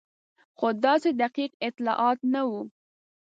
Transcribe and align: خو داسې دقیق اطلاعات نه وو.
خو 0.57 0.67
داسې 0.85 1.09
دقیق 1.21 1.51
اطلاعات 1.67 2.19
نه 2.33 2.41
وو. 2.49 2.61